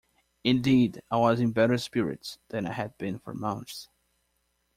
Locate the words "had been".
2.71-3.19